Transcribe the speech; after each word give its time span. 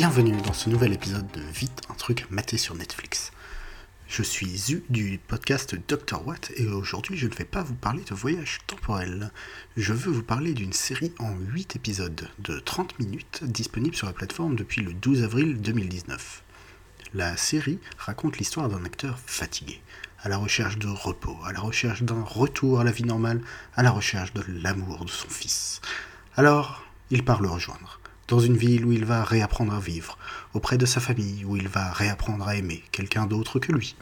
Bienvenue 0.00 0.40
dans 0.40 0.54
ce 0.54 0.70
nouvel 0.70 0.94
épisode 0.94 1.30
de 1.32 1.42
Vite, 1.42 1.82
un 1.90 1.94
truc 1.94 2.24
maté 2.30 2.56
sur 2.56 2.74
Netflix. 2.74 3.32
Je 4.08 4.22
suis 4.22 4.56
Zu 4.56 4.82
du 4.88 5.20
podcast 5.28 5.76
Dr. 5.88 6.26
Watt 6.26 6.50
et 6.56 6.66
aujourd'hui 6.68 7.18
je 7.18 7.26
ne 7.26 7.34
vais 7.34 7.44
pas 7.44 7.62
vous 7.62 7.74
parler 7.74 8.02
de 8.04 8.14
voyage 8.14 8.60
temporel. 8.66 9.30
Je 9.76 9.92
veux 9.92 10.10
vous 10.10 10.22
parler 10.22 10.54
d'une 10.54 10.72
série 10.72 11.12
en 11.18 11.34
8 11.36 11.76
épisodes 11.76 12.30
de 12.38 12.58
30 12.60 12.98
minutes 12.98 13.44
disponible 13.44 13.94
sur 13.94 14.06
la 14.06 14.14
plateforme 14.14 14.56
depuis 14.56 14.80
le 14.80 14.94
12 14.94 15.22
avril 15.22 15.60
2019. 15.60 16.44
La 17.12 17.36
série 17.36 17.78
raconte 17.98 18.38
l'histoire 18.38 18.70
d'un 18.70 18.86
acteur 18.86 19.18
fatigué, 19.26 19.82
à 20.22 20.30
la 20.30 20.38
recherche 20.38 20.78
de 20.78 20.88
repos, 20.88 21.36
à 21.44 21.52
la 21.52 21.60
recherche 21.60 22.04
d'un 22.04 22.22
retour 22.22 22.80
à 22.80 22.84
la 22.84 22.90
vie 22.90 23.04
normale, 23.04 23.42
à 23.76 23.82
la 23.82 23.90
recherche 23.90 24.32
de 24.32 24.42
l'amour 24.48 25.04
de 25.04 25.10
son 25.10 25.28
fils. 25.28 25.82
Alors, 26.36 26.86
il 27.10 27.22
part 27.22 27.42
le 27.42 27.50
rejoindre 27.50 28.00
dans 28.30 28.38
une 28.38 28.56
ville 28.56 28.86
où 28.86 28.92
il 28.92 29.04
va 29.04 29.24
réapprendre 29.24 29.74
à 29.74 29.80
vivre, 29.80 30.16
auprès 30.54 30.78
de 30.78 30.86
sa 30.86 31.00
famille, 31.00 31.44
où 31.44 31.56
il 31.56 31.68
va 31.68 31.90
réapprendre 31.90 32.46
à 32.46 32.54
aimer 32.54 32.82
quelqu'un 32.92 33.26
d'autre 33.26 33.58
que 33.58 33.72
lui. 33.72 33.96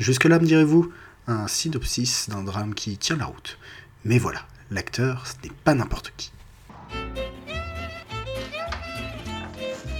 Jusque-là, 0.00 0.40
me 0.40 0.46
direz-vous, 0.46 0.92
un 1.28 1.46
synopsis 1.46 2.28
d'un 2.28 2.42
drame 2.42 2.74
qui 2.74 2.98
tient 2.98 3.16
la 3.16 3.26
route. 3.26 3.58
Mais 4.04 4.18
voilà, 4.18 4.40
l'acteur, 4.70 5.26
ce 5.26 5.34
n'est 5.44 5.54
pas 5.64 5.74
n'importe 5.74 6.12
qui. 6.16 6.32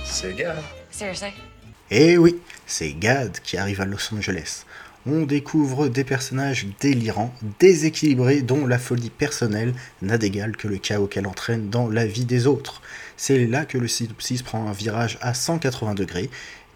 C'est 0.05 0.35
Gad. 0.35 0.63
Seriously? 0.91 1.31
Eh 1.91 2.19
oui, 2.19 2.41
c'est 2.67 2.95
Gad 2.95 3.39
qui 3.41 3.57
arrive 3.57 3.81
à 3.81 3.85
Los 3.85 4.13
Angeles. 4.13 4.65
On 5.09 5.23
découvre 5.23 5.87
des 5.87 6.03
personnages 6.03 6.67
délirants, 6.81 7.33
déséquilibrés, 7.61 8.43
dont 8.43 8.67
la 8.67 8.77
folie 8.77 9.11
personnelle 9.11 9.73
n'a 10.03 10.19
d'égal 10.19 10.57
que 10.57 10.67
le 10.67 10.79
chaos 10.79 11.07
qu'elle 11.07 11.29
entraîne 11.29 11.71
dans 11.71 11.89
la 11.89 12.05
vie 12.07 12.25
des 12.25 12.49
autres. 12.49 12.83
C'est 13.17 13.47
là 13.47 13.65
que 13.65 13.79
le 13.79 13.87
synopsis 13.87 14.43
prend 14.43 14.69
un 14.69 14.73
virage 14.73 15.17
à 15.21 15.33
180 15.33 15.95
degrés. 15.95 16.29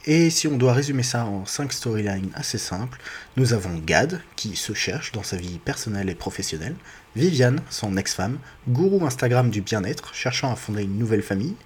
Et 0.07 0.31
si 0.31 0.47
on 0.47 0.57
doit 0.57 0.75
résumer 0.75 1.03
ça 1.03 1.27
en 1.27 1.45
5 1.45 1.73
storylines 1.73 2.31
assez 2.35 2.59
simples, 2.59 3.01
nous 3.37 3.53
avons 3.53 3.77
Gad, 3.85 4.21
qui 4.37 4.55
se 4.55 4.75
cherche 4.75 5.11
dans 5.11 5.25
sa 5.25 5.37
vie 5.37 5.59
personnelle 5.59 6.09
et 6.09 6.15
professionnelle, 6.15 6.77
Viviane, 7.17 7.61
son 7.69 7.97
ex-femme, 7.97 8.39
gourou 8.69 9.05
Instagram 9.05 9.51
du 9.51 9.61
bien-être, 9.61 10.15
cherchant 10.15 10.53
à 10.53 10.57
fonder 10.57 10.85
une 10.85 10.99
nouvelle 10.99 11.25
famille, 11.25 11.57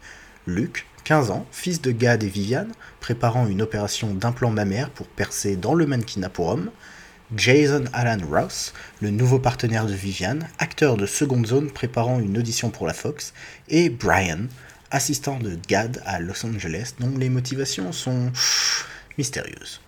Luc, 0.46 0.86
15 1.04 1.30
ans, 1.30 1.46
fils 1.52 1.82
de 1.82 1.90
Gad 1.90 2.22
et 2.22 2.28
Viviane, 2.28 2.72
préparant 3.00 3.46
une 3.46 3.60
opération 3.60 4.14
d'implant 4.14 4.50
mammaire 4.50 4.88
pour 4.88 5.06
percer 5.06 5.54
dans 5.54 5.74
le 5.74 5.84
mannequinat 5.84 6.30
pour 6.30 6.48
hommes, 6.48 6.70
Jason 7.36 7.84
Alan 7.92 8.24
Ross, 8.26 8.72
le 9.02 9.10
nouveau 9.10 9.38
partenaire 9.38 9.84
de 9.84 9.92
Viviane, 9.92 10.48
acteur 10.58 10.96
de 10.96 11.04
seconde 11.04 11.46
zone 11.46 11.70
préparant 11.70 12.20
une 12.20 12.38
audition 12.38 12.70
pour 12.70 12.86
la 12.86 12.94
Fox, 12.94 13.34
et 13.68 13.90
Brian, 13.90 14.46
assistant 14.90 15.38
de 15.38 15.58
Gad 15.68 16.02
à 16.06 16.20
Los 16.20 16.46
Angeles, 16.46 16.94
dont 16.98 17.18
les 17.18 17.28
motivations 17.28 17.92
sont 17.92 18.32
mystérieuses. 19.18 19.80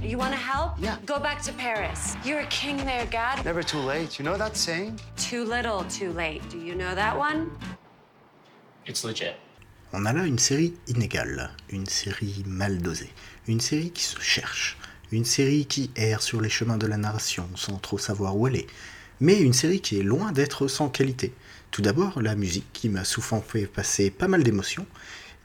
You 0.00 0.18
want 0.18 0.30
to 0.30 0.36
help? 0.36 0.78
Yeah. 0.80 0.98
Go 1.04 1.18
back 1.18 1.42
to 1.42 1.52
Paris. 1.52 2.16
You're 2.24 2.40
a 2.40 2.46
king 2.46 2.76
there, 2.78 3.06
God. 3.10 3.44
Never 3.44 3.64
too 3.64 3.80
late. 3.80 4.18
You 4.18 4.24
know 4.24 4.38
that 4.38 4.56
saying? 4.56 5.00
Too 5.16 5.44
little, 5.44 5.84
too 5.84 6.12
late. 6.12 6.48
Do 6.48 6.58
you 6.58 6.76
know 6.76 6.94
that 6.94 7.18
one? 7.18 7.50
It's 8.86 9.04
legit. 9.04 9.34
On 9.94 10.04
a 10.04 10.12
là 10.12 10.26
une 10.26 10.38
série 10.38 10.74
inégale, 10.86 11.50
une 11.70 11.86
série 11.86 12.44
mal 12.46 12.76
dosée, 12.76 13.08
une 13.46 13.60
série 13.60 13.90
qui 13.90 14.04
se 14.04 14.20
cherche, 14.20 14.76
une 15.12 15.24
série 15.24 15.64
qui 15.64 15.90
erre 15.96 16.20
sur 16.20 16.42
les 16.42 16.50
chemins 16.50 16.76
de 16.76 16.86
la 16.86 16.98
narration 16.98 17.48
sans 17.56 17.78
trop 17.78 17.96
savoir 17.96 18.36
où 18.36 18.46
elle 18.46 18.56
est, 18.56 18.66
mais 19.20 19.40
une 19.40 19.54
série 19.54 19.80
qui 19.80 19.98
est 19.98 20.02
loin 20.02 20.30
d'être 20.30 20.68
sans 20.68 20.90
qualité. 20.90 21.32
Tout 21.70 21.80
d'abord, 21.80 22.20
la 22.20 22.34
musique 22.34 22.70
qui 22.74 22.90
m'a 22.90 23.04
souvent 23.04 23.40
fait 23.40 23.66
passer 23.66 24.10
pas 24.10 24.28
mal 24.28 24.42
d'émotions, 24.42 24.86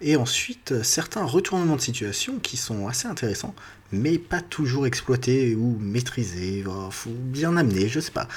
et 0.01 0.17
ensuite 0.17 0.83
certains 0.83 1.23
retournements 1.23 1.77
de 1.77 1.81
situation 1.81 2.39
qui 2.39 2.57
sont 2.57 2.89
assez 2.89 3.07
intéressants, 3.07 3.55
mais 3.93 4.17
pas 4.17 4.41
toujours 4.41 4.85
exploités 4.85 5.55
ou 5.55 5.77
maîtrisés, 5.79 6.65
faut 6.91 7.11
bien 7.11 7.55
amener, 7.55 7.87
je 7.87 8.01
sais 8.01 8.11
pas. 8.11 8.27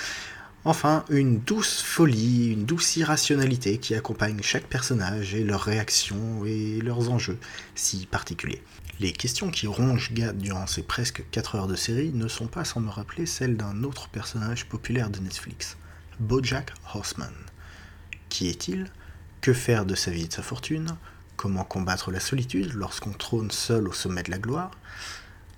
Enfin, 0.68 1.04
une 1.10 1.38
douce 1.38 1.80
folie, 1.80 2.48
une 2.48 2.64
douce 2.64 2.96
irrationalité 2.96 3.78
qui 3.78 3.94
accompagne 3.94 4.42
chaque 4.42 4.66
personnage 4.66 5.32
et 5.32 5.44
leurs 5.44 5.62
réactions 5.62 6.44
et 6.44 6.80
leurs 6.80 7.08
enjeux 7.08 7.38
si 7.76 8.04
particuliers. 8.06 8.64
Les 8.98 9.12
questions 9.12 9.52
qui 9.52 9.68
rongent 9.68 10.12
Gad 10.12 10.38
durant 10.38 10.66
ces 10.66 10.82
presque 10.82 11.22
4 11.30 11.54
heures 11.54 11.66
de 11.68 11.76
série 11.76 12.10
ne 12.12 12.26
sont 12.26 12.48
pas 12.48 12.64
sans 12.64 12.80
me 12.80 12.90
rappeler 12.90 13.26
celles 13.26 13.56
d'un 13.56 13.84
autre 13.84 14.08
personnage 14.08 14.66
populaire 14.66 15.08
de 15.08 15.20
Netflix, 15.20 15.76
Bojack 16.18 16.72
Horseman. 16.92 17.32
Qui 18.28 18.48
est-il? 18.48 18.90
Que 19.42 19.52
faire 19.52 19.86
de 19.86 19.94
sa 19.94 20.10
vie 20.10 20.24
et 20.24 20.26
de 20.26 20.32
sa 20.32 20.42
fortune? 20.42 20.96
Comment 21.36 21.62
combattre 21.62 22.10
la 22.10 22.18
solitude 22.18 22.72
lorsqu'on 22.74 23.12
trône 23.12 23.52
seul 23.52 23.86
au 23.86 23.92
sommet 23.92 24.24
de 24.24 24.32
la 24.32 24.38
gloire? 24.38 24.72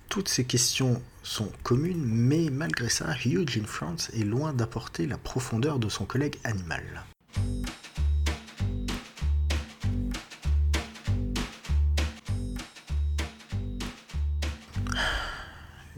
Toutes 0.09 0.27
ces 0.27 0.43
questions 0.43 1.01
sont 1.21 1.51
communes, 1.61 2.03
mais 2.03 2.49
malgré 2.49 2.89
ça, 2.89 3.05
Eugene 3.25 3.67
France 3.67 4.09
est 4.15 4.23
loin 4.23 4.53
d'apporter 4.53 5.05
la 5.05 5.19
profondeur 5.19 5.77
de 5.77 5.87
son 5.87 6.05
collègue 6.05 6.37
animal. 6.43 7.05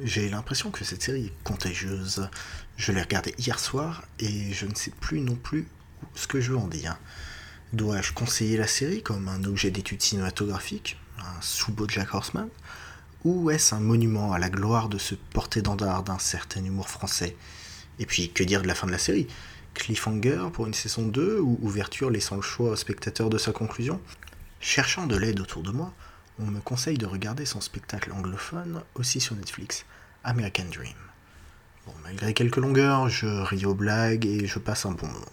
J'ai 0.04 0.30
l'impression 0.30 0.72
que 0.72 0.84
cette 0.84 1.04
série 1.04 1.28
est 1.28 1.44
contagieuse. 1.44 2.28
Je 2.76 2.92
l'ai 2.92 3.02
regardée 3.02 3.34
hier 3.38 3.60
soir 3.60 4.04
et 4.20 4.52
je 4.52 4.66
ne 4.66 4.76
sais 4.76 4.92
plus 4.92 5.22
non 5.22 5.36
plus 5.36 5.68
ce 6.16 6.28
que 6.28 6.42
je 6.42 6.52
veux 6.52 6.58
en 6.58 6.68
dire. 6.68 6.98
Dois-je 7.72 8.12
conseiller 8.12 8.58
la 8.58 8.68
série 8.68 9.04
comme 9.04 9.30
un 9.30 9.46
objet 9.46 9.72
d'étude 9.72 10.02
cinématographique, 10.02 10.98
un 11.20 11.42
sous-Bojack 11.42 12.14
Horseman? 12.14 12.50
Ou 13.24 13.52
est-ce 13.52 13.76
un 13.76 13.80
monument 13.80 14.34
à 14.34 14.40
la 14.40 14.50
gloire 14.50 14.90
de 14.90 14.98
ce 14.98 15.16
porté-d'étendard 15.16 16.04
d'un 16.04 16.20
certain 16.20 16.64
humour 16.64 16.90
français? 16.90 17.36
Et 18.00 18.06
puis, 18.06 18.32
que 18.32 18.44
dire 18.44 18.62
de 18.62 18.68
la 18.68 18.76
fin 18.76 18.88
de 18.88 18.92
la 18.92 18.98
série? 18.98 19.28
Cliffhanger 19.74 20.50
pour 20.52 20.68
une 20.68 20.74
saison 20.74 21.08
2 21.08 21.40
ou 21.40 21.59
ouverture 21.62 22.09
laissant 22.09 22.36
le 22.36 22.42
choix 22.42 22.72
au 22.72 22.76
spectateur 22.76 23.30
de 23.30 23.38
sa 23.38 23.52
conclusion? 23.52 24.02
Cherchant 24.59 25.08
de 25.08 25.16
l'aide 25.16 25.40
autour 25.40 25.64
de 25.64 25.72
moi, 25.72 25.94
on 26.40 26.46
me 26.46 26.59
conseille 26.59 26.98
de 26.98 27.06
regarder 27.06 27.46
son 27.46 27.62
spectacle 27.62 28.12
anglophone 28.12 28.82
aussi 28.96 29.20
sur 29.20 29.36
Netflix, 29.36 29.86
American 30.24 30.66
Dream. 30.74 30.96
Bon, 31.86 31.94
malgré 32.03 32.34
quelques 32.34 32.58
longueurs, 32.58 33.09
je 33.09 33.28
ris 33.28 33.66
aux 33.66 33.76
blagues 33.76 34.26
et 34.26 34.48
je 34.48 34.59
passe 34.59 34.86
un 34.86 34.92
bon 34.92 35.08
moment. 35.08 35.26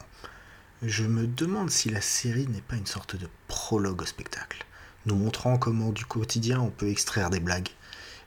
Je 0.82 1.04
me 1.04 1.26
demande 1.26 1.70
si 1.70 1.88
la 1.88 2.00
série 2.00 2.46
n'est 2.48 2.60
pas 2.60 2.76
une 2.76 2.86
sorte 2.86 3.16
de 3.16 3.28
prologue 3.48 4.02
au 4.02 4.06
spectacle, 4.06 4.64
nous 5.06 5.16
montrant 5.16 5.58
comment 5.58 5.90
du 5.90 6.04
quotidien 6.04 6.60
on 6.60 6.70
peut 6.70 6.88
extraire 6.88 7.30
des 7.30 7.40
blagues 7.40 7.70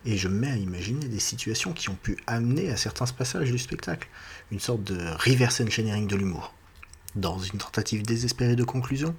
et 0.06 0.18
je 0.18 0.28
me 0.28 0.40
mets 0.40 0.52
à 0.52 0.56
imaginer 0.56 1.08
des 1.08 1.20
situations 1.20 1.74
qui 1.74 1.90
ont 1.90 1.96
pu 1.96 2.18
amener 2.28 2.70
à 2.72 2.78
certains 2.78 3.06
passages 3.06 3.52
du 3.52 3.60
spectacle, 3.60 4.08
une 4.52 4.60
sorte 4.60 4.84
de 4.84 4.98
reverse 5.24 5.62
engineering 5.62 6.08
de 6.08 6.16
l'humour. 6.16 6.54
Dans 7.16 7.40
une 7.40 7.60
tentative 7.60 8.04
désespérée 8.04 8.56
de 8.56 8.64
conclusion, 8.64 9.16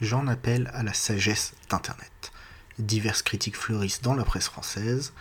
j'en 0.00 0.26
appelle 0.26 0.70
à 0.74 0.82
la 0.82 0.92
sagesse 0.92 1.54
d'Internet. 1.70 2.32
Diverses 2.78 3.22
critiques 3.22 3.56
fleurissent 3.56 4.02
dans 4.02 4.14
la 4.14 4.24
presse 4.24 4.46
française. 4.46 5.12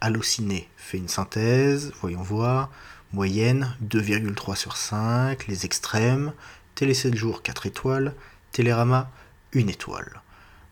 Allociné 0.00 0.68
fait 0.76 0.98
une 0.98 1.08
synthèse, 1.08 1.92
voyons 2.00 2.22
voir. 2.22 2.70
Moyenne 3.12 3.76
2,3 3.84 4.56
sur 4.56 4.76
5, 4.76 5.46
les 5.46 5.64
extrêmes. 5.64 6.32
Télé 6.74 6.94
7 6.94 7.14
jours 7.14 7.42
4 7.42 7.66
étoiles. 7.66 8.14
Télérama 8.50 9.10
1 9.54 9.68
étoile. 9.68 10.22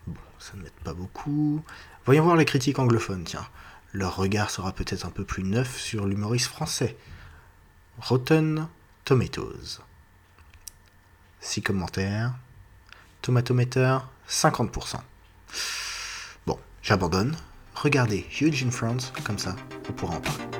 Bon, 0.09 0.21
ça 0.41 0.56
ne 0.56 0.62
m'aide 0.62 0.73
pas 0.82 0.94
beaucoup. 0.94 1.62
Voyons 2.05 2.25
voir 2.25 2.37
les 2.37 2.44
critiques 2.44 2.81
anglophones, 2.81 3.23
tiens 3.25 3.47
leur 3.93 4.17
regard 4.17 4.50
sera 4.50 4.73
peut-être 4.73 5.06
un 5.06 5.11
peu 5.11 5.25
plus 5.25 5.44
neuf 5.44 5.79
sur 5.79 6.06
l'humoriste 6.06 6.47
français. 6.49 6.97
Rotten 7.99 8.69
Tomatoes. 9.05 9.81
6 11.41 11.62
commentaires. 11.62 12.35
Tomatometer, 13.21 13.99
50%. 14.29 14.97
Bon, 16.47 16.59
j'abandonne. 16.83 17.37
Regardez 17.75 18.27
Huge 18.41 18.65
in 18.65 18.71
France, 18.71 19.12
comme 19.25 19.39
ça, 19.39 19.56
on 19.89 19.93
pourra 19.93 20.17
en 20.17 20.21
parler. 20.21 20.51